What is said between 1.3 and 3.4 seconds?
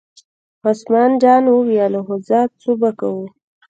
وویل: خو ځه څو به کوو.